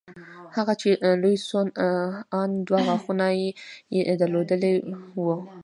[0.55, 0.89] هغه چې
[1.21, 1.59] لوى سو
[2.39, 3.25] ان دوه غاښونه
[3.95, 4.01] يې
[4.33, 4.73] لوېدلي
[5.23, 5.35] وو.